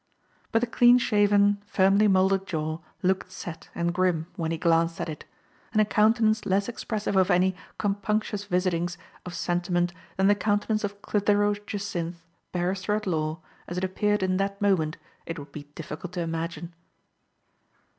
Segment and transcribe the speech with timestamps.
[0.51, 5.09] "But the clean shaven, firmly molded jaw looked set and grim when he glanced at
[5.09, 5.25] it;
[5.73, 11.03] and a countenance less expressive of any" compunctious visitings" of sentiment than the countenance of
[11.03, 16.13] Clitheroe Jacynth, barrister at law, as it appeared in that moment, it would be difficult
[16.13, 16.73] to imagine.